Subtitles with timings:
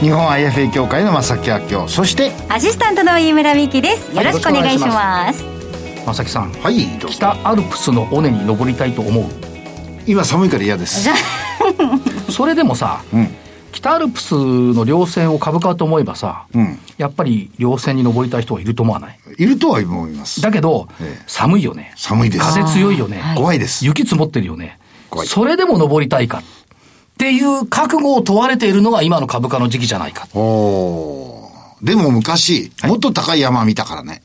[0.00, 1.88] 日本 IFA 協会の正木明夫。
[1.88, 4.14] そしてアシスタントの飯村美希です。
[4.14, 5.44] よろしくお願いします。
[6.06, 6.52] 正木さん。
[6.52, 9.24] はい北アルプスの尾根に登りたいと思う。
[10.06, 11.08] 今寒いから嫌です。
[12.30, 13.34] それでもさ、うん。
[13.72, 16.78] 北アルプスの稜線を株価と思えばさ、うん。
[16.98, 19.18] やっぱり稜線に登りたい人はいると思わない？
[19.38, 20.42] いるとは思います。
[20.42, 21.22] だけど、ええ。
[21.26, 21.92] 寒いよね。
[21.96, 22.44] 寒いです。
[22.44, 23.86] 風強いよね、はい怖いです。
[23.86, 24.78] 雪積もってるよね。
[25.08, 25.28] 怖い。
[25.28, 26.42] それでも登りたいか
[27.24, 31.86] っていう覚悟を問われているのが今の株価の時期じゃないかおー。
[31.86, 34.22] でも昔、もっと高い山見たからね。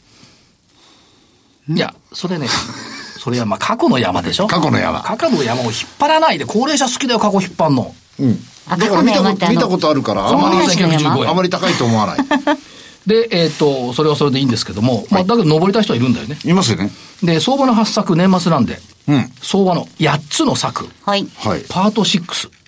[1.69, 2.47] いやそれね
[3.19, 4.47] それはまあ過去の山でしょ。
[4.47, 5.01] 過去の山。
[5.01, 7.95] 過去の山を引っ張らないで高齢者好きだよ過去引っ張んの。
[8.19, 8.39] うん。
[8.67, 12.17] あだから見たこと見たことあるからあまりまり1915円あまり高いと思わない。
[13.07, 16.37] でえっ、とそれはそれでいいんですけども、まあ、だけど登りたい人はいるんだよね。
[16.43, 16.91] いますよね。
[17.23, 19.31] で相場の発作年末なんでうん。
[19.41, 20.87] 相場の8つの策。
[21.03, 21.27] はい。
[21.37, 21.63] はい。
[21.67, 22.58] パート6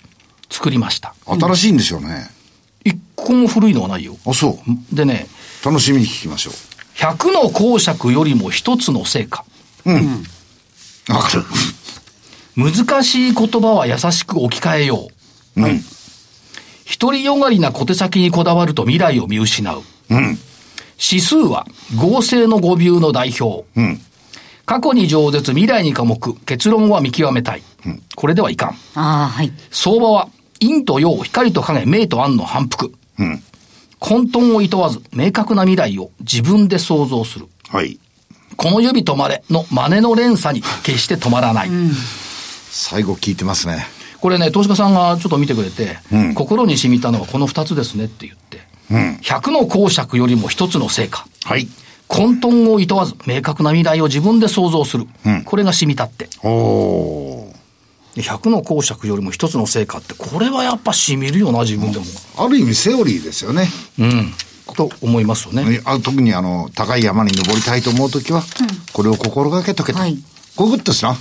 [0.52, 1.16] 作りました。
[1.26, 2.30] 新しいんでしょうね、
[2.84, 4.18] 一個も古いのはないよ。
[4.28, 4.60] あそ
[4.92, 4.96] う。
[4.96, 5.28] でね
[5.66, 6.52] 楽しみに聞きましょ
[6.96, 9.46] 100の公爵よりも一つの成果。
[9.86, 10.24] ううん。
[11.10, 11.44] わかる。
[12.56, 15.08] 難しい言葉は優しく置き換えよ
[15.56, 15.62] う。
[15.62, 15.82] うん。
[17.00, 19.82] 独りよがりな小手先にこだわると未来を見失う。
[20.10, 20.38] うん。
[21.00, 23.66] 指数は合成の語尾の代表。
[23.76, 24.02] うん。
[24.66, 27.64] 過去に饒舌未来に科目結論は見極めたい、
[28.16, 28.70] これではいかん。
[28.96, 29.52] ああはい。
[29.72, 30.30] 相場は
[30.62, 32.94] 陰と陽光と影明と暗の反復。
[33.20, 33.44] うん。
[34.00, 37.48] 混沌を厭わず明確な未来を自分で想像する。
[37.70, 38.00] はい。
[38.58, 41.70] この指止まれの真似の連鎖に決して止まらない。
[42.70, 43.86] 最後聞いてますね。
[44.20, 46.34] これね、投資家さんがちょっと見てくれて、うん。
[46.36, 48.60] 心に染みたのはこの二つですねって言って、
[48.92, 49.18] うん。
[49.22, 51.26] 100の公爵よりも一つの成果。
[51.44, 51.68] はい。
[52.08, 55.08] 混沌を厭わず明確な未来を自分で想像する。
[55.26, 55.44] うん。
[55.44, 56.28] これが染みたって。
[56.44, 57.41] おおで
[58.16, 62.06] 100の公爵よりも一つの成果って、これはやっぱ染みるよな、自分でも。
[62.38, 63.70] ある意味セオリーですよね。
[64.00, 64.34] うん。
[64.76, 65.82] と思いますよね。
[65.86, 68.44] あ特にあの高い山に登りたいと思うときは、
[68.94, 70.18] これを心がけとけと、はい。
[70.56, 71.16] こういうことですな。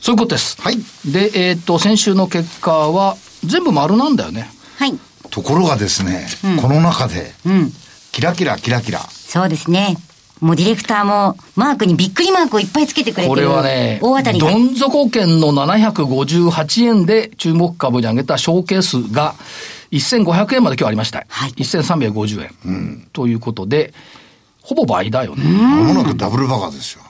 [0.00, 0.60] そういうことです。
[0.60, 0.76] はい。
[1.04, 4.50] で、えーっと、先週の結果は、全部丸なんだよね。
[4.76, 4.98] はい。
[5.30, 6.26] ところがですね、
[6.60, 7.72] この中でうん。
[8.12, 9.00] キラキラキラキラ。
[9.10, 9.96] そうですね
[10.40, 14.50] もうディレクターもマークにびっくりマークをいっぱいつけてくれてるこれはね、大当たりが。
[14.50, 19.34] どん底圏の758円で注目株に上げたショーケースが
[19.90, 21.24] 1500円まで今日ありました。
[21.28, 21.50] はい。
[21.50, 23.92] 1350円、ということで、
[24.62, 25.44] ほぼ倍だよね。
[25.44, 27.02] まもなくダブルバカですよ。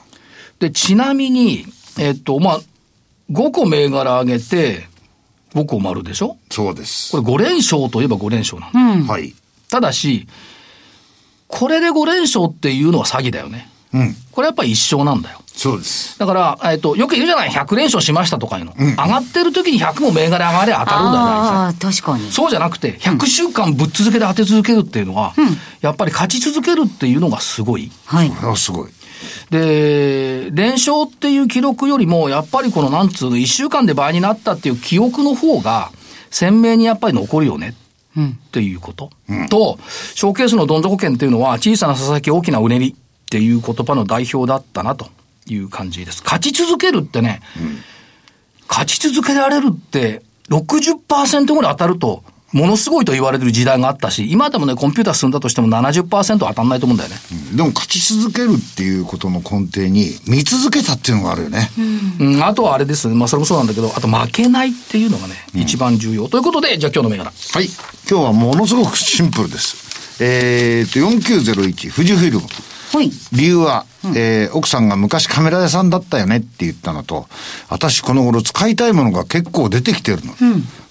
[0.61, 1.67] で、ちなみに、
[1.99, 2.61] えっと、まあ、
[3.33, 4.87] 5個銘柄上げて、
[5.55, 6.37] 5個丸でしょ？
[6.51, 7.11] そうです。
[7.13, 9.07] これ5連勝といえば5連勝なん。
[9.07, 9.13] だ。
[9.13, 9.35] はい。
[9.71, 10.29] ただし、
[11.49, 13.69] これで5連勝っていうのは詐欺だよね。
[13.93, 15.41] うんこれやっぱり一勝なんだよ。
[15.47, 18.73] そうですだから、えっと、よく言うじゃない ?100 連勝しましたとかいうの。
[18.79, 25.35] 上がってる時に100も銘柄上がれば当たるんだよ、ああ確かにそうじゃなくて、100週間ぶっ続けて当て続けるっていうのは、
[25.81, 27.91] やっぱり勝ち続けるっていうのがすごい。
[28.05, 28.91] はいこれはすごい
[29.51, 35.91] で、連勝っていう記録よりも、やっぱりこのなんつうの、1週間で倍になったっていう記憶の方が、
[36.31, 37.71] 鮮明にやっぱり残るよね。
[37.71, 37.75] っ
[38.53, 39.11] ていうこと、
[39.51, 39.79] と、
[40.15, 42.95] ショーケースのどん底圏っていうのは、小さなささやき大きなうねりっ
[43.31, 45.09] ていう言葉の代表だったなと
[45.47, 46.23] いう感じです。
[46.23, 47.41] 勝ち続けるってね、
[48.69, 57.17] 勝ち続けられるって、60%ぐらい当たると、ものすごいと言われてる時代があったし、今でもね、コンピューター進んだとしても70%当たんないと思うんだよね。
[57.55, 61.71] でも勝ち続けるっていうことの根底に見続けたっていうのがあるよね、
[62.21, 63.09] うん、あとはあれです。
[63.09, 63.15] ね。
[63.15, 66.29] まあ、それもそうなんだけど、あと負けないっていうのがね、一番重要。
[66.29, 67.31] ということで、じゃあ今日の銘柄。
[67.31, 67.67] はい。
[68.11, 70.23] 今日はものすごくシンプルです。
[70.23, 72.47] えー、と4901富士フイルム。
[72.93, 73.11] はい。
[73.33, 73.85] 理由は、
[74.17, 77.29] えー奥さんが昔カメラ屋さんだったよねって言ったのと、
[77.69, 80.35] 私この頃使いたいものが結構出てきてるの。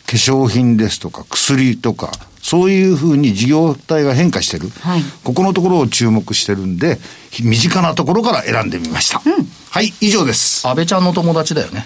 [0.08, 2.12] 化粧品ですとか薬とか、
[2.42, 4.70] そういうふうに事業体が変化してる。
[4.80, 6.98] はいここのところを注目してるんで、
[7.30, 9.22] ひ身近なところから選んでみました。
[9.70, 10.66] はい、以上です。
[10.66, 11.86] 安倍ちゃんの友達だよね。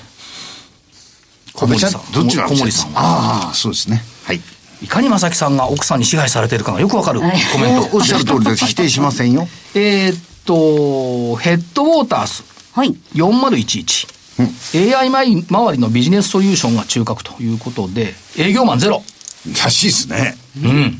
[1.54, 1.92] 小森さん。
[2.14, 3.02] どっちの小森さんは。
[3.02, 4.04] ああ、そうですね。
[4.24, 4.42] はい。
[4.84, 7.90] いかに正木さんが奥さんに支配されているかがよくわかるコメント。
[7.98, 8.66] おっしゃる通りです。
[8.68, 9.48] 否定しませんよ。
[9.74, 12.44] えーっと、ヘッドウォータース
[12.74, 14.21] はい4011。
[14.76, 19.04] AI 周りのビジネスソリューションが中核ということで、営業マンゼロ。
[19.64, 20.36] らしいですね。
[20.64, 20.98] うん。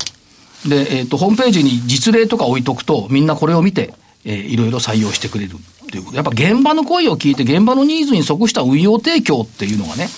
[0.68, 3.94] で、えーっと、ホームページに実例とか置いとくと、みんなこれを見て、
[4.24, 5.56] えー、いろいろ採用してくれる
[5.90, 6.16] ということ。
[6.16, 10.08] やっぱ現場の声を聞いて現場のニーズに即した運用提供っていうのがね、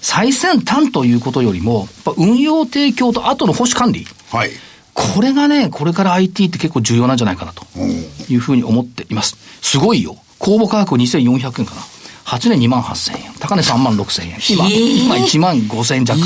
[0.00, 4.06] 最先端ということよりも、やっぱ運用提供と後の保守管理。
[4.30, 4.50] はい。
[4.94, 7.64] これがね、これから IT って結構重要なんじゃないかなと
[8.28, 9.36] いうふうに思っています。
[9.62, 10.16] すごいよ。
[10.38, 11.82] 公募価格2400円かな。
[12.24, 13.34] 8年2万8000円。
[13.40, 14.38] 高値3万6000円。
[14.48, 16.20] 今、今1万5000円弱。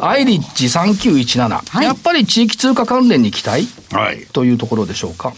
[0.00, 5.32] アイリッジ3917、はい、やっぱり地域通貨関連に期待、はい、というところでしょうか。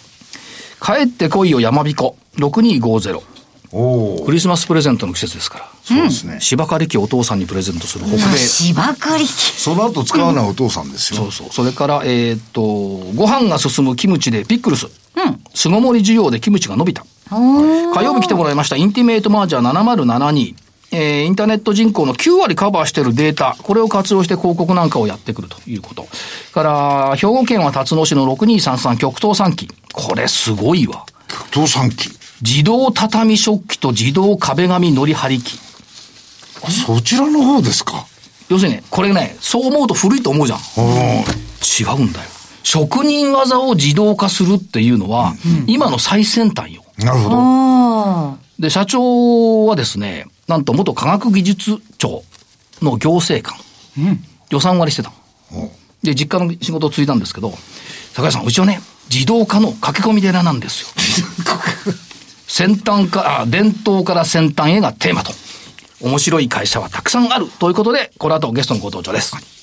[0.83, 3.23] 帰ってこいよ山彦6250。
[3.73, 5.69] おクリスマスプレゼントの季節ですから。
[5.83, 6.39] そうですね。
[6.41, 8.37] 芝刈り機お父さんにプレゼントする北米。
[8.39, 11.23] 芝刈り機その後使うのはお父さんですよ。
[11.23, 11.49] そうそう。
[11.51, 12.63] それから、えー、っと、
[13.15, 14.87] ご飯が進むキムチでピックルス。
[14.87, 15.41] うん。
[15.55, 17.05] 巣ごもり需要でキムチが伸びた。
[17.29, 20.55] 火曜日来てもらいましたインティメイトマージャー7072。
[20.93, 26.07] えー、インターネット人口の9割カバーしているデータ、これを活用して広告なんかをやってくるということ。
[26.55, 29.69] から、兵庫県は辰野市の6233極東3機。
[29.93, 31.05] これすごいわ。
[31.27, 32.09] 極東3機
[32.41, 35.59] 自動畳食器と自動壁紙乗り張り機。
[36.87, 38.07] そちらの方ですか？
[38.49, 40.59] 要するにね、これね、そう思うと古いと思うじゃん。
[40.59, 42.27] 違うんだよ。
[42.63, 46.85] 職人技を自動化するっていうのは、うん、今の最先端よ。
[46.99, 48.39] なるほど。
[48.59, 52.23] で、社長はですね、なんと元科学技術庁
[52.81, 53.59] の行政官。
[53.99, 55.13] うん、予算割りしてた。
[56.03, 57.53] で、実家の仕事を継いだんですけど、
[58.15, 60.89] 高橋さん、うちはね、自動化の駆け込み寺なんですよ。
[62.47, 65.33] 先端から、伝統から先端へがテーマと。
[66.01, 69.56] 面白い会社はたくさんあるということで、この後ゲストのご登場です。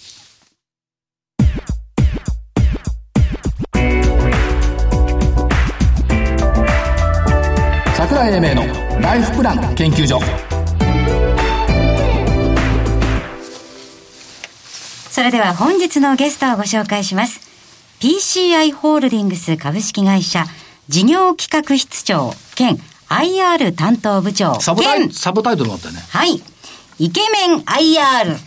[8.13, 10.19] 桜井英明のライフプラン研究所。
[15.09, 17.41] それでは本日のゲストをご紹介します。
[18.01, 20.45] PCI ホールディングス株式会社
[20.89, 22.77] 事業企画室長兼
[23.09, 26.01] IR 担当部長サブタイサブタイトルがあったよね。
[26.07, 26.39] はい。
[26.99, 28.37] イケメン IR。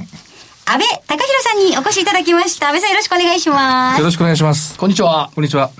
[0.68, 2.68] 安倍隆弘さんにお越しいただきました。
[2.68, 3.98] 安倍さんよろしくお願いします。
[3.98, 4.78] よろしくお願いします。
[4.78, 5.32] こんにちは。
[5.34, 5.72] こんにちは。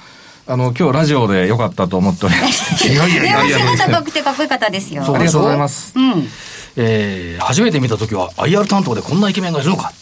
[0.48, 2.86] あの、今日ラジオでよかったと思っております。
[2.88, 3.58] いやいやいやいや。
[3.76, 5.02] 姿かっこてかっこよかったですよ。
[5.02, 5.92] ありがとうございます。
[5.96, 6.28] うん。
[6.76, 9.92] えー、初めて見た時は IR 担当でこんなイケメンがいるのか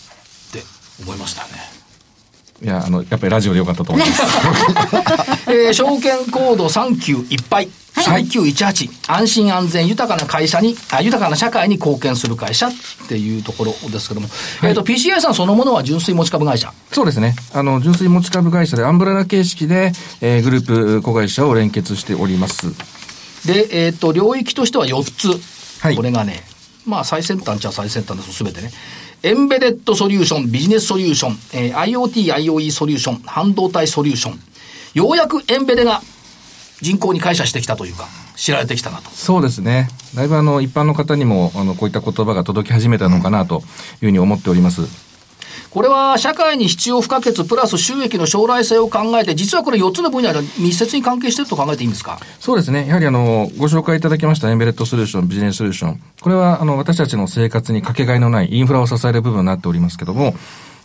[1.03, 1.49] 思いましたね。
[2.63, 4.23] いや、あの、やっぱりラジオでよかったと思います。
[5.51, 7.69] えー、証券コード39いっぱい。
[7.95, 12.71] はい、3918、安心安全豊かな会社にあ、豊かな社会に貢献する会社っ
[13.09, 14.27] ていうところですけども、
[14.61, 16.73] はい、えっ、ー、と、PCI さんそのものは純粋持ち株会社？
[16.91, 17.35] そうですね。
[17.53, 20.67] あの、純粋持ち株会社でアンブララ形式で、えー、グルー
[20.99, 22.73] プ子会社を連結しております。
[23.47, 25.81] で、えっ、ー、と、領域としては4つ。
[25.81, 25.97] はい。
[25.97, 26.43] これがね、
[26.87, 28.71] まあ最先端じゃ最先端です、すべてね。
[29.23, 34.41] エンベレッドソリューション、ビジネスソリューション、えー、IoT、IoE ソリューション、半導体ソリューション。
[34.95, 36.03] ようやくエンベレが
[36.85, 39.11] 人口に感謝してきたというか、知られてきたなと。
[39.11, 39.89] そうですね。
[40.15, 43.65] だいぶあの、一般の方にも、あの、こういった言葉が届き始めたのかなという
[44.01, 44.83] ふうに思っております。
[45.71, 52.21] これは社会に必要不可欠プラス収益の将来性を考えて、実はこれ4つの分野で密接に関係していると考えていいんですか？
[52.39, 52.87] そうですね。
[52.87, 56.01] やはりあの、ご紹介いただきましたエンベレットソリューション、ビジネスソリューション。
[56.21, 60.35] これはあの、私たちの生活にかけがえのないインフラを支える部分になっておりますけども、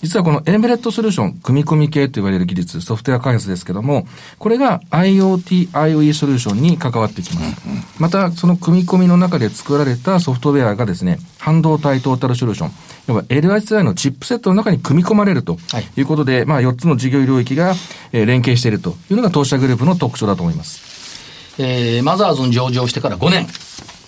[0.02, 4.08] 実はこのエンベレットソリューション、組み込み系と言われる技術、ソフトウェア開発ですけども、
[4.38, 7.62] これが IoT、IoE ソリューションに関わってきます。
[8.00, 12.72] また、その組み込みの中で作られたソフトウェアがですね、半導体トータルソリューション、
[13.08, 15.58] 要は LSI のチップセットの中に組み込まれると
[15.98, 17.76] いうことで、はい、まあ4つの事業領域が、
[18.14, 20.82] え連携しているというのが当社グループの特徴だと思います。
[21.58, 23.48] えー、マザーズに上場してから5年。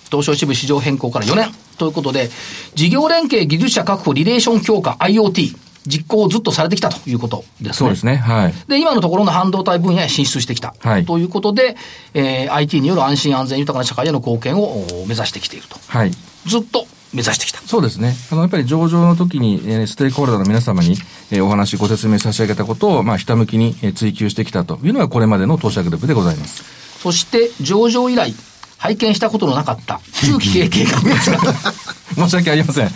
[0.09, 1.51] 東証支部市場変更から4年。
[1.77, 2.29] ということで、
[2.75, 5.70] 事業連携技術者確保リレーション強化 IoT。
[5.87, 7.73] 実行をずっとされてきたということですね。
[7.73, 8.17] そうですね。
[8.17, 8.53] はい。
[8.67, 10.75] で、今のところの半導体分野へ進出してきた。
[10.79, 11.05] はい。
[11.05, 11.75] ということで、
[12.13, 15.77] えー、IT による安心安全豊かな社会への貢献を目指してきていると。
[15.87, 16.11] はい。
[16.45, 17.59] ずっと目指してきた。
[17.59, 18.13] そうですね。
[18.31, 20.95] あの、やっぱり上場の時に、えー、ステークホルダーの皆様に、
[21.31, 26.63] えー、お話、ご説明差し上げたことを、まあ、ひたむきに、えー、追求してきたというのがこれまでの当社グループでございます。
[27.01, 28.33] そして、上場以来、
[28.81, 31.37] 拝見したことのなかった中期経営計画ですが
[32.17, 32.89] 申し訳ありません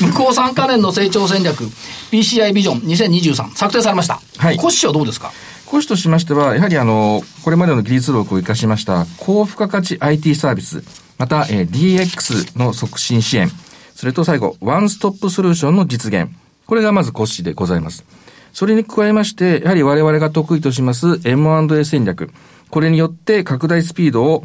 [0.00, 1.64] 向こう3か年の成長戦略
[2.10, 4.20] PCI ビジョン2023策定されました。
[4.36, 4.56] はい。
[4.56, 5.32] コシはどうですか？
[5.66, 10.84] コシとしましては、やはりあの、これまでの技術力を生かしました高付加価値 IT サービス、
[11.18, 13.50] また、えー、DX の促進支援、
[13.96, 16.28] それと最後、ワンストップソリューションの実現。
[16.66, 18.04] これがまずコシでございます。
[18.52, 22.30] それに加えまして、やはり我々が得意とします M&A 戦略。
[22.70, 24.44] これによって拡大スピードを、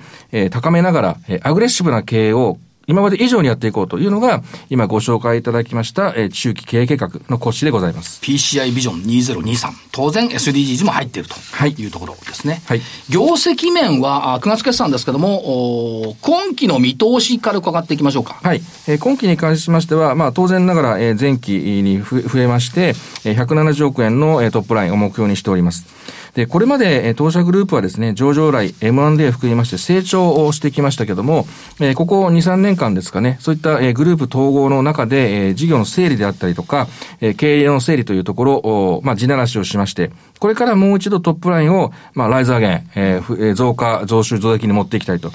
[0.50, 8.20] 高めながら、アグレッシブな経営を今まで以上にやっていこうというのが、今ご紹介いただきました、中期経営計画の骨子でございます。
[8.22, 9.91] PCI ビジョン2023。
[9.92, 11.36] 当然 SDGs も入っていると
[11.68, 12.62] いうところですね。
[12.66, 12.82] はい。
[13.10, 18.40] 業績面は、9月決算ですけども、今期の見通しから伺っていきましょうか。
[18.42, 18.62] はい。
[18.88, 22.94] えー、今期に関しましては、まあ当然ながら、えー、前期に増えまして、
[23.24, 25.86] 170億円の、えー、トップラインを目標にしております。
[26.34, 31.46] で、これまで、え当社グループはですね、上場来 M&A 含めまして成長をしてきましたけども、
[31.80, 36.88] えここ2、3年間ですかね、そういった、えグループ統合の中で、え事業の整理であったりとか、
[37.20, 45.32] え経営の整理というところを、まあ、地ならしをしままして、これからもう一度トップラインを、まあ、ライズアゲン、えー、増加、増収、増益に持っていきたいと。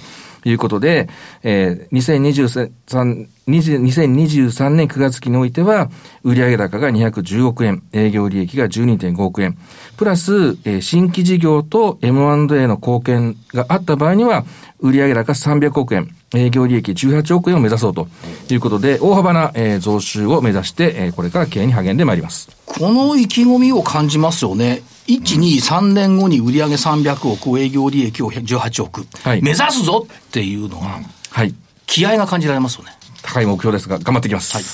[0.49, 1.09] いうことで、
[1.43, 5.91] えー、2023、2023年9月期においては、
[6.23, 9.59] 売上高が210億円、営業利益が12.5億円、
[9.97, 14.45] プラス、えー、新規事業と M&A の貢献があった場合には、
[14.79, 18.09] 売上高300億円、営業利益18億円を目指そうと
[18.51, 22.49] いうことで、大幅な、えー、増収を目指して、えー、これから経営に励んでまいります。
[22.67, 24.83] この意気込みを感じますよね。
[25.07, 31.01] 1、2、3年後に売上300億、営業利益を18億、はい、目指すぞっていうのが、
[31.31, 31.55] はい、
[31.87, 32.91] 気合が感じられますよね。
[33.23, 34.55] 高い目標ですが、頑張っていきます。
[34.55, 34.65] はい、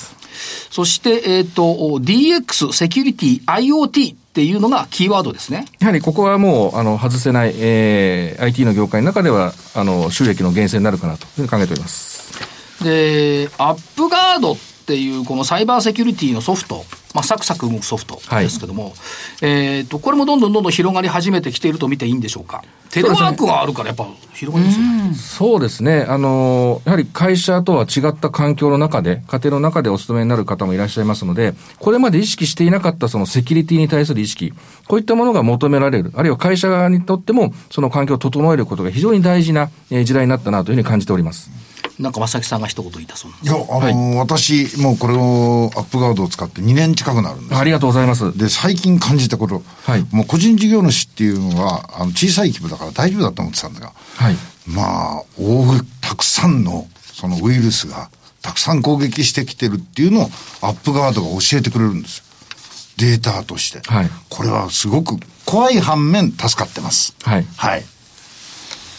[0.70, 1.62] そして、えっ、ー、と、
[2.00, 5.66] DX、セキュリティ、IoT っていうのがキーワードですね。
[5.78, 12.82] やはりここはもう、あの、外せない、えー、IT の業界の中では、あの、収益の源泉になるかなというふうに考えております。
[12.82, 16.82] で、アップガードっていうこのサイバーセキュリティのソフト、
[17.14, 18.92] まあ、サクサク動くソフトですけども、はい、
[19.42, 22.64] えっ、と、これもどんどんどんどん広がり始めてきていると見ていいんでしょうか？
[22.90, 25.14] テレワークがあるからやっぱ広がりますよね。
[25.14, 26.04] そうですね。
[26.06, 34.52] あの、やはり会社とは違った環境の中で、家庭の中でお勤めになる方もいらっしゃいますので、これまで意識していなかったそのセキュリティに対する意識、
[34.88, 41.50] こういったものが求められる、あるいは会社側にとってもその環境を整えることが非常に大事な時代になったなというふうに感じております。
[41.98, 47.60] なんか正木さんが一言言ったそうなんですいや、あのーはい、私、もうこれをアップガードを使って2年近くなるんです。
[47.60, 48.36] ありがとうございます。
[48.36, 54.36] で、最近感じたこと、はい、もう個人事業主っていうのは、あの小さい規模だから大丈夫だと思ってたんだが、はい、
[54.66, 58.10] まあ、大、たくさんのそのウイルスが、
[58.42, 60.24] たくさん攻撃してきてるっていうのを
[60.62, 62.24] アップガードが教えてくれるんですよ。
[62.98, 63.80] データとして。
[63.88, 67.14] はい、これはすごく怖い反面助かってます。
[67.22, 67.46] はい。
[67.56, 67.84] はい。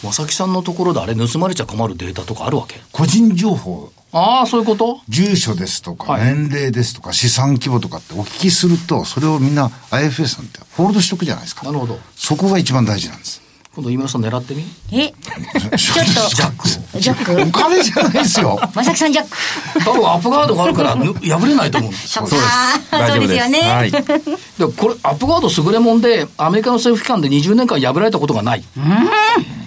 [0.04, 2.80] 正木さんのところであれ盗まれちゃ困るデータとかあるわけ？
[2.92, 3.90] 個人情報。
[4.12, 5.00] ああ、そういうこと？
[5.08, 11.66] 住所ですとか、年齢ですとか、資産規模とかってお聞きすると、それをみんな IFS なんてホールドしとくじゃないですか。
[11.66, 11.98] なるほど。
[12.14, 13.42] そこが一番大事なんです。
[13.74, 14.64] 今度、今村さん狙ってみ？
[14.92, 15.08] え？
[15.08, 16.12] ちょっと。
[16.32, 16.68] ジャック
[17.00, 18.56] ジャックお金じゃないですよ。
[18.72, 19.84] まさきさんジャック。
[19.84, 21.92] 多分アップガードがあるから破れないと思う。
[21.92, 22.42] そうです。
[22.90, 23.60] そうですよね。
[23.62, 23.90] はい。
[23.90, 28.62] でこれ、アップガード優れもんで、アメリカの政府機関で20年間破られたことがない。
[28.76, 28.84] うん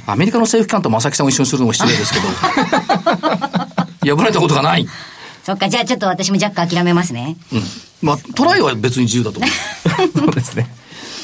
[0.07, 2.27] アメリカの政府機関と正木さんを一緒にするのも失礼ですけど、
[4.15, 4.87] 破られたことがない。
[5.43, 7.35] そっか、じゃあちょっと私もジャック諦めますね。
[7.51, 7.63] うん。
[8.01, 9.51] まあ、トライは別に自由だと思う。
[10.17, 10.69] そうですね。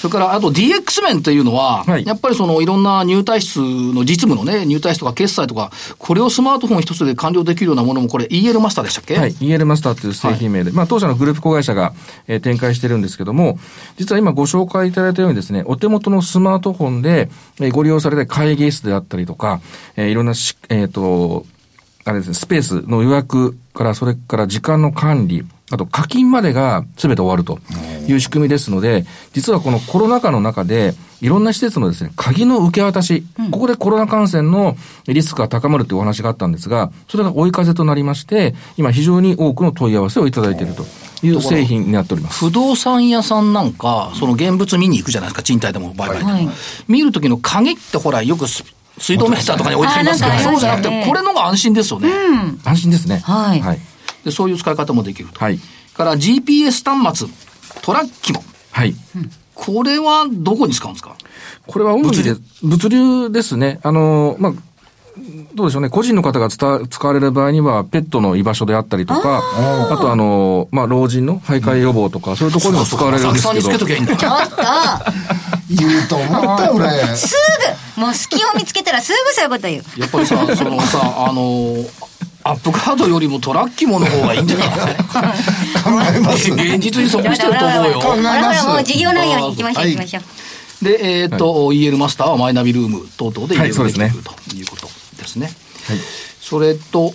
[0.04, 3.62] それから、あと DX 面っていうのは、はい、やっぱりそのいろんな入退出
[3.96, 9.16] の実務のね、入退出とか決済とか、これをスマートフォン一つで完了できるようなものも、これ EL マスターでしたっけ？
[9.16, 11.94] はい、EL マスターっていう製品名で、はい、まあ当社のグループ子会社が、
[12.28, 13.58] えー、展開してるんですけども、
[13.96, 17.30] 実は今ご紹介いただいたようにですね、お手元のスマートフォンで、
[17.62, 19.62] えー、ご利用された会議室であったりとか、
[19.96, 21.46] えー、いろんなし、えっ、ー、と、
[22.04, 27.60] あれですね、スペースの予約から、それから時間の管理、あと課金までが全て終わると
[28.08, 34.76] いう仕組みですので、実はこのコロナ禍の中で、いろんな施設のですね、鍵の受け渡し、ここでコロナ感染の
[35.08, 40.86] リスクが高まるというお話があったんですが、それが追い風となりまして、今非常に多くの問い合わせをいただいていると
[41.26, 42.40] いう製品になっております。
[42.40, 46.30] 不動産屋さんなんか、その現物見に行くじゃないですか、賃貸でも売買でも。
[46.32, 46.50] はい、
[46.90, 52.10] 見るときの鍵ってほら、よく水道メーターとかに置いてありますけど、そうじゃなくて、これのが安心ですよね。
[52.10, 53.22] うん、安心ですね。
[53.24, 53.62] はい。
[53.62, 53.80] はい
[54.26, 55.40] で、そういう使い方もできると。
[55.40, 55.60] はい。
[55.94, 57.28] から GPS 端末、
[57.82, 58.44] トラッキも。
[58.72, 58.96] はい。
[59.54, 61.16] これはどこに使うんですか？
[61.68, 63.80] これは主に物流ですね。
[63.84, 64.54] あの、まあ、
[65.54, 65.90] どうでしょうね。
[65.90, 69.44] 個人の方が使われる場合には、ペットの居場所であったりとか、
[69.92, 73.62] あとあの、まあ、老人の徘徊予防とか、そういうところにも使われるんですけど。
[73.62, 74.18] さんにつけときゃいいんだ。
[74.18, 74.56] ちょっと
[75.70, 76.26] 言うと思
[76.56, 76.90] った俺。
[77.16, 77.36] す
[77.96, 79.84] ぐもう隙を見つけたらすぐそういうこと言う。
[80.00, 81.76] やっぱりさ、そのさ、あの、
[82.46, 84.76] アップカードよりもトラッキモの方がいいんじゃない考
[86.16, 88.00] えます 現実に即してると思うよ。
[88.00, 88.68] 考えます。
[88.68, 90.86] もう事業内容に行きましょう、行きましょう。
[90.86, 94.10] で、えっ、と、はい、EL マスターはマイナビルーム等々で入れるできる、
[94.50, 95.46] ということですね。
[95.88, 95.98] はい。
[96.42, 97.14] それと、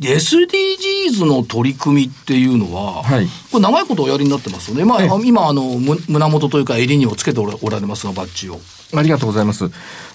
[0.00, 4.84] SDGs の取り組みっていうのは、はい、これ長いことおやりになってますよね。
[4.84, 8.60] まあ、今、あの、胸元というか襟にもつけておられますが、バッジを。
[8.94, 9.68] ありがとうございます。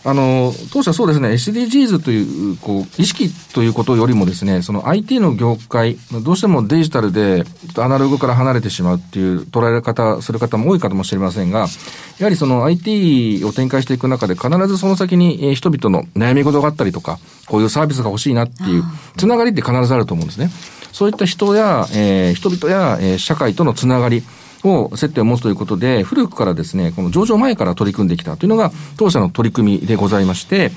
[0.04, 7.44] あの、当社そうですね、SDGs という、こう、意識ということよりもですね、その IT の業界、どうしてもデジタルで
[7.78, 11.68] アナログから離れてしまうっていう捉え方、する方も多いかもしれませんが、
[12.18, 18.84] やはりその IT を展開していく中で必ずその先に人々の悩み事があったりとか、こういうサービスが欲しいなっていう、
[19.18, 20.50] つながりって必ずあると思うんですね。
[20.92, 24.24] そういった人や、えー、人々や、えー、社会とのつながり、
[24.64, 30.72] を接点を持つということで、古くからですね、この上場前から取り組んできたというのが当社の取り組みでございまして、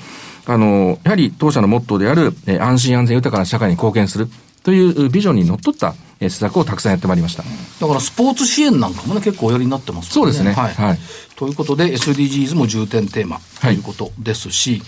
[0.47, 4.27] あの、やはり当社のモットーである、え安心安全豊かな社会に貢献する
[4.63, 7.43] というビジョンにのっとった施策をたくさんやってまいりました。
[7.43, 10.11] だからスポーツ支援なんかもね、結構おやりになってますね。
[10.11, 10.53] そうですね。
[10.53, 10.73] はい。
[10.73, 10.99] はい、
[11.35, 14.81] ということで、SDGs も重点テーマということですし、はい、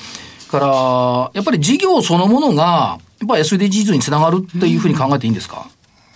[0.51, 5.67] から、やっぱり事業そのものが、やっぱり SDGs につながるっていうふうに考えていいんですか、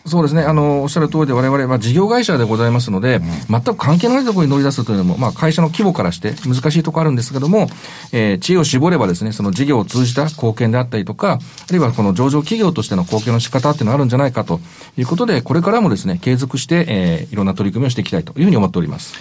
[0.05, 0.41] そうですね。
[0.41, 7.67] あの、おっしゃる通りで我々は事業会社でございますので、うん、全く関係ないところに乗り出すというのも、まあ会社の規模からして難しいところあるんですけども、
[8.11, 14.59] えー、知恵を絞ればですね、その事業を通じた貢献であったりとか、あるいはこの上場企業としての貢献の仕方っていうのがあるんじゃないかと
[14.97, 19.13] いうことで、これからもですね、継続して、えー、いろんな取り組みをしていきたいというふうに思っております。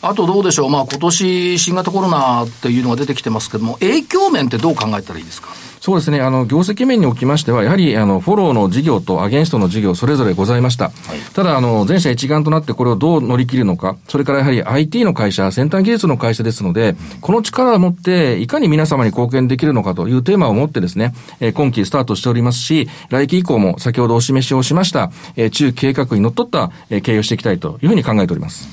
[0.00, 5.48] あとどうでしょう、まあ今年新型コロナっていうのが出てきてますけども、影響面ってどう考えたらいいですか？
[5.80, 6.20] そうですね。
[6.20, 10.86] あの、業績面におきましては、やはり、あの、フォローの事業とアゲンストの事業、それぞれございました。
[10.86, 10.92] はい、
[11.34, 28.68] ただ、あの、全社一丸となってこれをどう乗り切るのか、それからやはり IT の会社、先端技術の会社ですので、この力を持って、いかに皆様に貢献できるのかというテーマを持ってですね、え今期スタートしておりますし、来期以降も先ほどお示しをしました、え中期計画にのっとった、え経営をしていきたいというふうに考えております。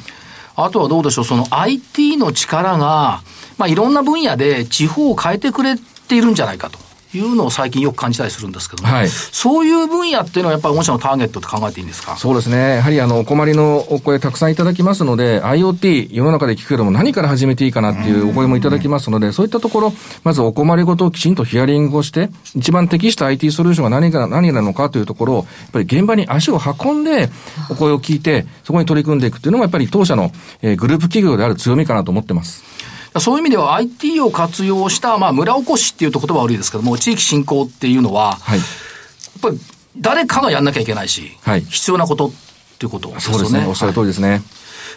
[0.56, 3.22] あとはどうでしょう、その IT の力が、
[3.58, 5.76] まあ、いろんな分野で地方を変えてくれ
[6.08, 6.85] ているんじゃないかと。
[7.18, 12.16] いうのを最近よく感じたりするんですけども、はい、そういう分野っていうのはやっぱり御社のターゲットって考えていいんですか？
[12.18, 12.76] そうですね。
[12.76, 19.94] やはりあの、お困りのお声たくさんいただきますので、IoT、世の中で聞くけども何から始めていいかなっていうお声もいただきますので、そういったところ、
[20.24, 27.30] まずお困りごとをきちんとヒアリングをして、一番適した IT ソリューションが何か、何なのかというところを、やっぱり現場に足を運んで、
[27.70, 30.32] お声を聞いて、そこに取り組んでいくっていうのがやっぱり当社の、
[30.62, 32.75] えー、グループ企業である強みかなと思ってます。
[33.20, 39.60] そういう意味では IT を活用した、まあ、村おこしっていうと言葉悪いですけども、地域振興っていうのは、はい、やっぱり
[39.98, 42.32] 誰かがやんなきゃいけないし、はい、必要なことっ
[42.78, 43.38] ていうことですよね。
[43.38, 43.68] そうですね。
[43.68, 44.30] おっしゃる通りですね。
[44.30, 44.42] はい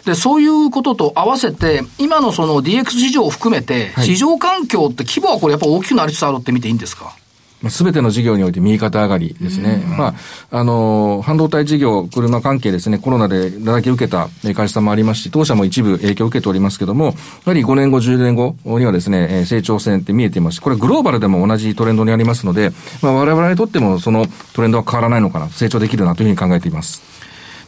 [0.05, 7.13] で、そういうことと合わせて、今のその DX 市場を含めて、市場環境って規模はこれやっぱ大きくなりつつあるって見ていいんですか？
[7.69, 9.83] すべての事業において右肩上がりですね。
[9.97, 10.15] ま
[10.51, 17.11] あ、あの、半導体事業、車関係ですね、コロナで打撃を受けた会社さんもありますし、当社も一部影響を受けておりますけども、や
[17.45, 20.59] はり5年後、10年後にはですね、成長線って見えています。
[20.59, 27.01] し、これグローバルでも同じトレンドにありますので、まあ、我々にとってもそのトレンドは変わらないのかな、成長できるなというふうに考えています。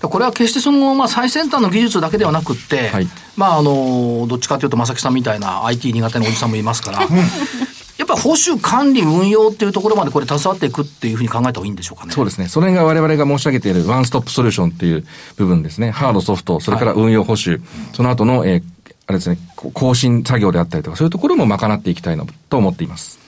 [0.02, 7.08] これは決してその、まあ、最先端の技術だけではなくって、はい、まあ、あの、どっちかというと、正木さんみたいな IT 苦手なおじさんもいますから、
[8.02, 12.12] やっぱ保守管理運用っていうところまでこれ携わっていくっていうふうに考えた方がいいんでしょうかね。
[12.12, 12.48] そうですね。
[12.48, 15.06] それが我々が申し上げているワンストップソリューションっていう
[15.38, 15.92] 部分ですね。
[15.92, 18.64] ハード、ソフト、それから運用保守、はい、その後の、えー、
[19.06, 23.20] あれですね、更新作業であったりとか、そういうところも賄っていきたいなと思っています。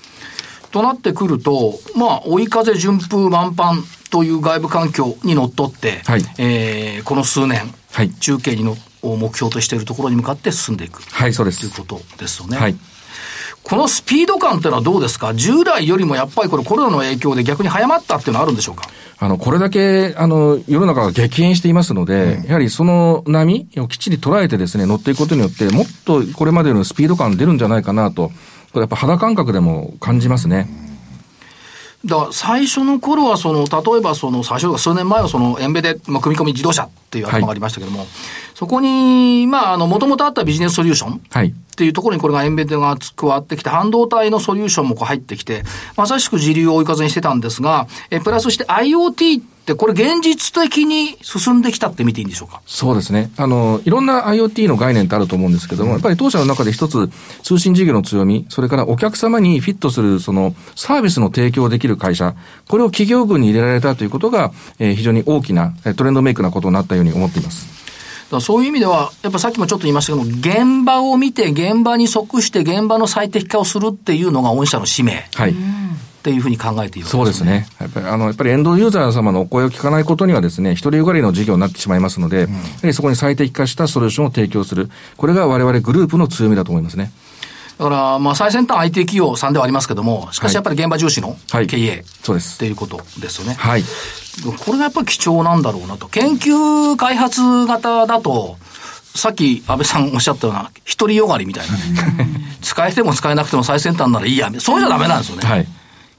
[0.72, 11.04] となってくると、まあ、追い風順風満帆という外部環境にのっとって、はい、えー、この数年、はい、中継にの目標としているところに向かって進んでいく。
[11.04, 11.60] はい、そうです。
[11.60, 12.58] ということですよね。
[12.58, 12.76] はい。
[13.64, 15.34] このスピード感っていうのはどうですか？
[15.34, 18.84] 従来よりもやっぱりこれコロナの影響で逆に早まったっていうのはあるんでしょうか？
[19.20, 28.30] あの、これだけ、あの、世の中が激変していますので、うん、やはりその波をきっちり捉えてですね、乗っていくことによって、もっとこれまでのスピード感出るんじゃないかなと、
[28.74, 30.64] これやっぱ肌感覚でも感じますね。
[30.64, 30.93] だか
[32.06, 38.08] ら最初の頃はその、例えばその、最初数年前はその、エンベで、まあ、組み込み自動車っていう頭がありましたけども、はい、
[38.56, 41.22] そこに、まあ、あの、もともとあったビジネスソリューション。
[41.30, 41.48] はい。
[41.48, 45.64] っていうところにこれがエンベデが加わってきて、半導体のソリューションもこう入ってきて、
[45.98, 52.62] まさしく時流を追い風にしてたんですが、え、プラスして IoT ってこれ現実的に進んできたって見ていいんでしょうか？
[52.66, 53.32] そうですね。
[53.38, 57.10] あの、いろんな IoT の概念ってあると思うんですけども、やっぱり当社の中で一つ
[57.44, 62.36] 通信事業の強み、それからお客様にフィットするそのサービスの提供できる会社、
[62.68, 67.72] これを企業群に入れられたということが、えー、非常に大きなトレンドメイクなことになったように思っています。
[68.42, 75.30] そういう意味では、やっぱさっきもちょっと言いましたけども、現場を見て、現場に即して現場の最適化をするっていうのが御社の使命。
[75.36, 75.56] はい。
[76.24, 77.68] っていうふうに考えている、ね、そうですね。
[77.82, 84.90] やっぱり、あの、やっぱりエンドユーザー様のお声を聞かないことにはですね、一人よがりの事業になってしまいますので、うん、やはりそこに最適化したソリューションを提供する。
[85.18, 87.12] これが我々グループの強みだと思いますね。
[87.78, 92.56] だから、まあ、最先端 IT 企業さんではありますけども、しかしやっぱり現場重視の経営、そうです。
[92.56, 93.56] っていうことですよね。
[93.56, 93.84] はい。
[94.66, 96.08] これがやっぱり貴重なんだろうなと。
[96.08, 98.58] 研究開発型だと、
[99.16, 102.30] さっき安倍さんおっしゃったような、独りよがりみたいなね。
[102.62, 104.52] 使えても使えなくても最先端ならいいや。
[104.60, 105.48] そうじゃダメなんですよね。
[105.48, 105.68] はい。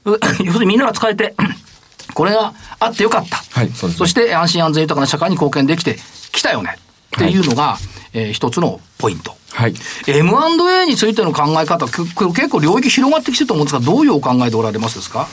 [0.05, 0.17] 要
[0.53, 1.35] するにみんなが使えて、
[2.13, 3.37] これがあってよかった。
[3.37, 5.97] はい、そ、ね、そして安心安全豊かな社会に貢献できて
[6.31, 6.77] きたよね。
[7.15, 7.77] っていうのが、は
[8.13, 9.35] い、えー、一つのポイント。
[9.51, 9.73] はい。
[10.07, 12.13] M&A についての考え方、結
[12.49, 15.27] 構領域広がってきてると思うんですが、どういうお考えでおられますですか？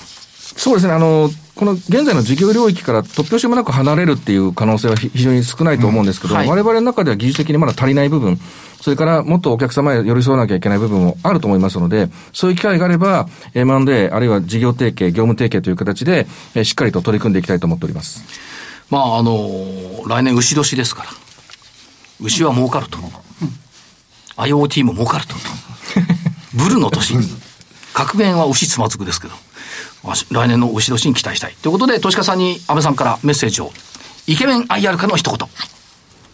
[0.57, 8.39] そうですね、あの、この現在の事業領域から突拍子もなく離れるっていう可能性は非常に少ないと思うんですけど、うんはい、我々の中では技術的にまだ足りない部分、
[8.81, 18.25] それからもっとお客様へ寄り添わなきゃいけない部分もあると思いますので、そういう機会があれば、M&A、あるいは事業提携、業務提携という形で、えしっかりと取り組んでいきたいと思っております。
[18.91, 19.39] まあ、あの、
[20.09, 21.11] 来年牛年ですから、
[22.21, 22.99] 牛は儲かると。
[22.99, 23.05] うん、
[24.37, 25.35] IoT も儲かると。
[26.55, 27.15] ブルの年。
[27.93, 29.35] 格言は牛つまずくですけど。
[30.31, 31.55] 来年の牛年に期待したい。
[31.63, 33.71] ということで、投資家さんに安倍さんからメッセージを。
[34.27, 35.49] イケメン IR からの一言。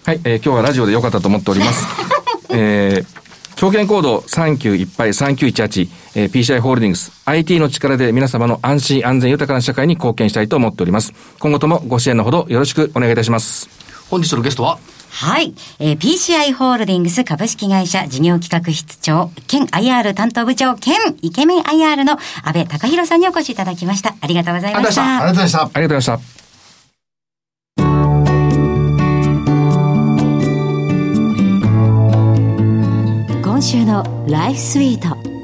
[0.05, 1.87] はい、えー、今日はラジオでよかったと思っております。
[2.51, 11.13] えー、証券コード39いっぱい3918、えー、PCI ホールディングス IT の力で皆様の安心安全豊かな社会に貢献したいと思っております。
[11.39, 13.69] 今後ともご支援のほどよろしくお願いいたします。
[14.09, 14.79] 本日のゲストは
[15.19, 15.53] はい。
[15.81, 24.15] えー、PCI ホールディングス株式会社事業企画室長、兼 IR 担当部長、兼イケメン IR の安倍隆弘さんにお越しいただきました。
[24.21, 25.03] ありがとうございました。
[25.03, 25.59] ありがとうございました。
[25.59, 26.39] ありがとうございました。
[33.43, 35.38] 今週のライフスイート。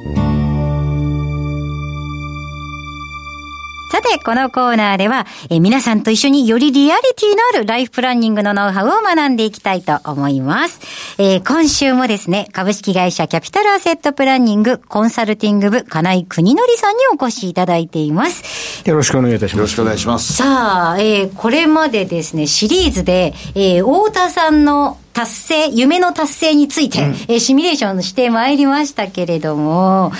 [3.95, 10.81] さて、このコーナーでは、え皆さんと一緒によりリアリティのあるライフプランニングのノウハウを学んでいきたいと思います。
[11.19, 18.83] えー、今週もですね、株式会社キャピタルアセットプランニングコンサルティング部、金井国則さんにお越しいただいています。
[18.85, 19.57] よろしくお願いいたします。
[19.59, 20.33] よろしくお願いします。
[20.33, 30.13] さあ、えー、これまでですね、シリーズで、えー、太田さんの達成、夢の達成について、うん、えー、シミュレーションしてまいりましたけれども、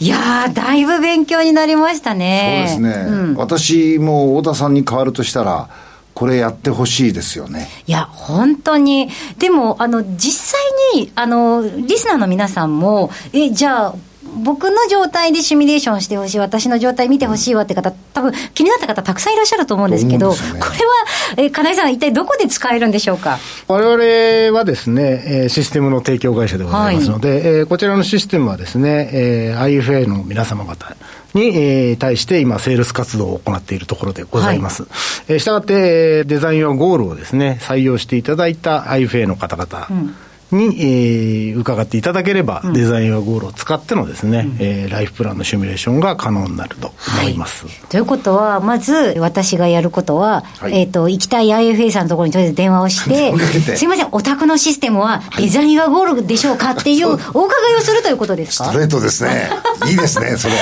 [0.00, 2.66] いやー、だいぶ勉強になりましたね。
[2.68, 3.04] そうですね。
[3.06, 5.70] うん、私も太田さんに変わるとしたら、
[6.14, 7.68] これやってほしいですよね。
[7.86, 9.08] いや、本当に。
[9.38, 10.60] でも、あの、実際
[11.00, 13.94] に、あの、リスナーの皆さんも、え、じゃあ、
[14.42, 20.66] 僕の状態でシミュレーションしてほしい、私の状態見てほしいわって方、多分気になった方、たくさんいらっしゃると思うんですけど、ね、これは、
[21.36, 23.38] え金井さん、一体どこで使えるんでしょうか？
[23.68, 30.96] 我々はですね、えー、システムの提供会社でございますので、はい、えー、こちらのシステムはですね、えー、IFA の皆様方
[31.34, 34.82] に、えー、対して今、セールス活動を行っているところでございます。
[34.82, 34.92] はい、
[35.28, 40.14] えー、したがって、デザインやゴールをですね、採用していただいた IFA の方々、うん
[40.52, 47.66] に、えー、伺っていただければ、うん、デザインはゴールを使ってのですね、うん、えー、ライフプランのシミュレーションが可能になると思います。
[47.66, 53.32] はい、ということは、まず私がやることは、はい、えっ、ー、と、行きたい IFA さんのところにとりあえず電話をして、
[53.76, 58.64] すいません、お宅のシステムはデザインはゴールでしょうかっていうお伺いをするということですか？
[58.66, 59.50] ストレートですね。
[59.88, 60.54] いいですね、それ。
[60.54, 60.60] で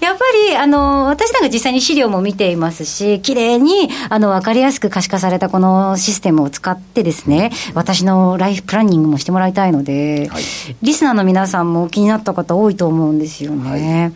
[0.00, 10.42] も、やっぱり、あの、私なんか実際に資料も見ていますし、綺麗に、あの、わかりやすく可視化されたこのシステムを使ってですね、私のライフプランニングもしてもらいたいので、はい、
[10.82, 14.02] リスナーの皆さんも気になった方多いと思うんですよね。
[14.02, 14.12] はい。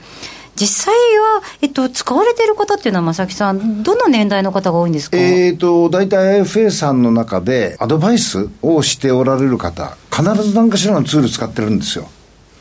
[0.54, 5.16] 実際は、えっと、使われている方っていうのは、正木さん、どの年代の方が多いんですか？
[5.16, 12.06] えっ、と、大体 IFA さんの中で、アドバイスをしておられる方、必ず何かしらのツール使ってるんですよ。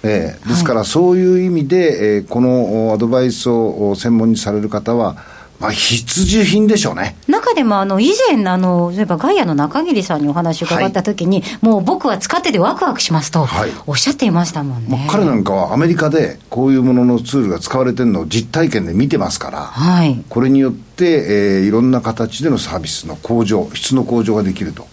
[0.04, 5.18] えー、ですから、そういう意味で、えー、このアドバイスを専門にされる方は、
[5.62, 7.16] まあ、必需品でしょうね。
[7.28, 13.48] 中でも、あの、以前、あの、例えばガイアの中桐さんにお話を伺ったときに、はい、もう僕は使っててワクワクしますと、
[13.86, 15.08] おっしゃっていましたもんね。
[15.10, 24.88] 彼なんかはアメリカでこういうもののツールが使われてるのを実体験で見てますから、はい、これによって、えー、いろんな形でのサービスの向上、質の向上ができると、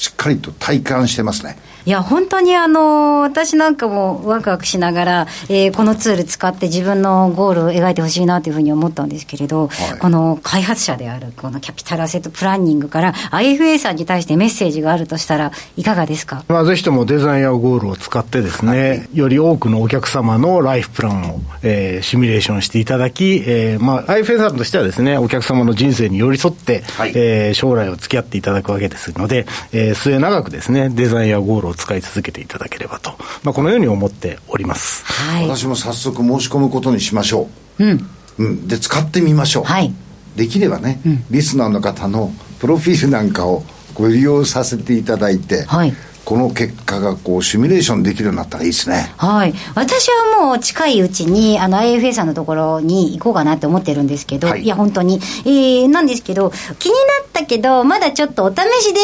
[0.00, 1.58] しっかりと体感してますね。
[1.86, 16.44] いや、本当にあの、私なんかもワクワクしながら、えー、このツール使って自分のゴールを描いてほしいなというふうに思ったんですけれど、はい、この開発者である、このキャピタルアセットプランニングから IFA さんに対してメッセージがあるとしたら、いかがですか？
[16.48, 37.48] まあ、ぜひともデザインやゴールを使ってですね、はい、より多くのお客様のライフプランを、えー、シミュレーションしていただき、えー、まあ、IFA さんとしてはですね、お客様の人生に寄り添って、はい、えー、将来を付き合っていただくわけですので、えー、末永くですね、デザインやゴールを使い続けていただければと、まあ、このように思っております、はい、私も早速申し込むことにしましょ
[37.78, 38.10] う、うん。
[38.38, 39.92] うん、で使ってみましょう、はい、
[40.36, 43.62] できればね、うん、リスナーの方のプロフィールなんかを
[43.94, 45.92] ご利用させていただいて、はい、
[46.24, 49.12] この結果がこうシミュレーションできるようになったらいいですね。
[49.16, 49.54] はい。
[49.74, 55.20] 私はもう近いうちに、あの、IFA さんのところに行こうかなって思ってるんですけど、はい、いや、本当に。
[55.44, 59.00] えー、なんですけど、気になったけど、まだちょっとお試しで、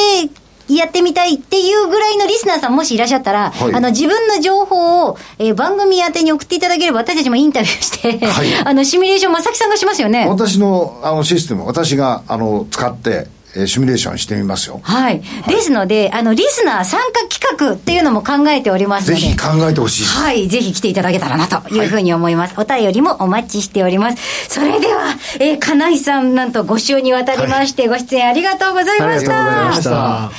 [0.69, 10.27] やってみたいっていうぐらいのリスナーさんもしいらっしゃったら、はい、あの、自分の情報を、えー、番組宛てに送っていただければ、私たちもインタビューして、はい、 あの、シミュレーション、正木さんがしますよね。
[10.29, 14.81] 私の、あの、システム、私が、あの、使って、えシミュレーションしてみますよ。
[14.83, 15.21] はい。
[15.21, 19.23] はい、ですので、あの、リスナー参加企画っていうのも考えておりますので。
[19.23, 20.05] ぜひ考えてほしい。
[20.05, 20.49] はい。
[20.49, 22.55] ぜひ来ていただけたらなというふうに思います。
[22.55, 24.49] はい、お便りもお待ちしております。
[24.49, 29.25] それでは、えー、金井さん、なんと5週にわたりまして、ご出演ありがとうございました。
[29.25, 30.31] ありがとうございました。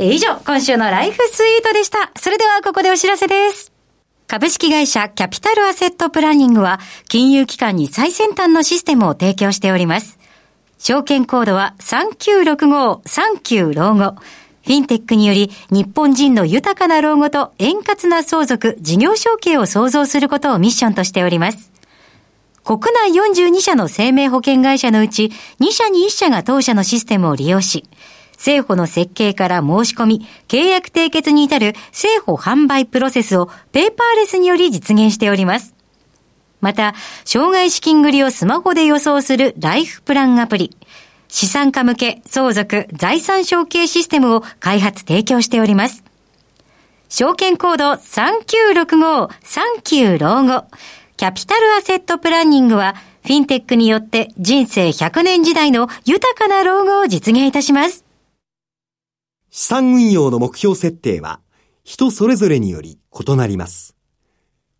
[0.00, 2.10] えー、以上、今週のライフスイートでした。
[2.16, 3.72] それでは、ここでお知らせです。
[4.28, 10.18] 株式会社キャピタルアセットプランニングは金融機関に最先端のシステムを提供しております。
[10.78, 14.14] 証券コードは3965-39老後。
[14.64, 21.72] フィンテックにより日本人の豊かな老後と円滑な相続、事業承継を創造することをミッションとしております。
[22.64, 27.84] 国内42社の生命保険会社のうち2社に1社が当社のシステムを利用し、
[28.32, 35.77] 政府の設計から申し込み、契約締結に至る政府販売プロセスをペーパーレスにより実現しております。
[36.60, 36.94] また、
[37.24, 40.76] 障害資金繰りをスマホで予想するライフプランアプリ、
[41.28, 46.04] 資産家向け相続財産承継システムを開発提供しております。
[47.08, 50.66] 証券コード3965-39老後。
[51.16, 58.04] キャピタルアセットプランニングは、フィンテックによって人生100年時代の豊かな老後を実現いたします。
[59.50, 61.40] 資産運用の目標設定は、
[61.82, 63.97] 人それぞれにより異なります。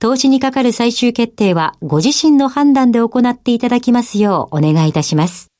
[0.00, 5.50] 投資にかかる最終決定はご自身の判断で行っていただきますようお願いいたします。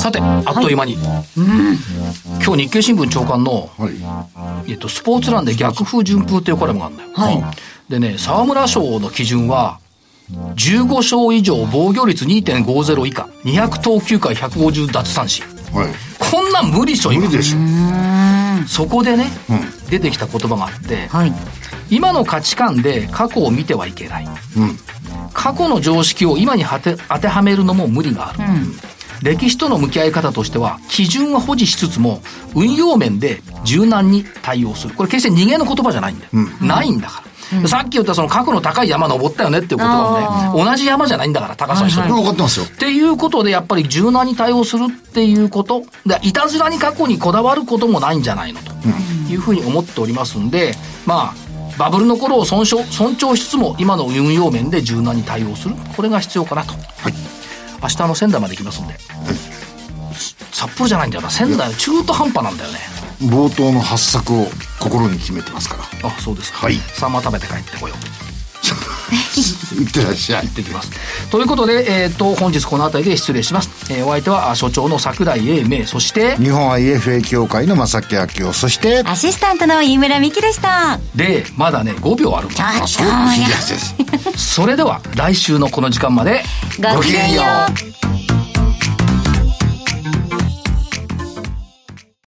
[0.00, 0.94] さて、あっという間に。
[0.94, 1.78] はい、うん、
[2.44, 3.90] 今日日経新聞長官の、は
[4.66, 7.10] い、えっと、スポーツ欄で逆風順風っていうコラムがあるんだよ。
[7.12, 7.42] はい、
[7.90, 9.80] でね、沢村賞の基準は、
[10.30, 15.53] 15勝以上防御率2.50以下、200投球回150奪三振。
[15.74, 15.92] はい、
[16.30, 17.26] こんなん無理でしょ、今。
[17.26, 17.58] 無理でしょ。
[18.68, 21.32] そこでね、うん、出てきた言葉があって、はい、
[21.90, 24.28] 今の価値観で過去を見てはいけない、う
[24.64, 24.78] ん、
[25.32, 28.72] 過去の常識を今に当て当てはめるのも無理がある、うん、
[29.22, 32.22] 歴史との向き合い方としては基準は保持しつつも
[32.54, 34.94] 運用面で柔軟に対応する。
[34.94, 36.30] これ決して逃げの言葉じゃないんだよ、
[36.62, 37.33] ないんだから
[37.66, 42.08] さっき言ったその過去の高い山登ったよねっていうことはね、同じ山じゃないんだから、高さ一緒に。
[42.08, 42.66] 分かってますよ。
[42.66, 48.72] っていうことで、やっぱり柔軟に対応するっていうこと、でいたずらに過去にこだわることもないんじゃないのと
[49.30, 50.74] いうふうに思っておりますんで、
[51.06, 51.44] まあ、
[51.78, 55.74] バブルの頃を尊重尊重しつつも、今の運用面で柔軟に対応する。
[55.96, 56.72] これが必要かなと。
[56.72, 56.78] は
[57.10, 57.14] い。
[57.82, 58.94] 明日の仙台まで行きますんで。
[60.52, 61.30] 札幌じゃないんだよな。
[61.30, 62.78] 仙台中途半端なんだよね。
[63.24, 64.46] 冒頭の発作を
[64.80, 66.08] 心に決めてますから。
[66.08, 66.58] あそうですか。
[66.58, 66.76] はい。
[66.92, 68.24] サンマ食べて帰ってこよう。
[69.80, 70.44] いってらっしゃい。
[70.44, 70.90] 行ってきます。
[71.30, 75.86] ということで、えーと、本日この辺りで失礼します、えー、お相手は所長の櫻井英明。
[75.86, 78.52] そして日本 IFA 協会の正木明夫。
[78.52, 80.98] そしてアシスタントの飯村美樹でした。
[81.14, 82.86] でまだね5秒あるから。
[82.86, 83.02] そ
[84.36, 86.44] それでは来週のこの時間まで
[86.94, 87.42] ごきげんよ
[88.00, 88.03] う